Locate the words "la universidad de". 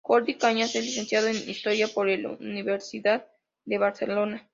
2.07-3.77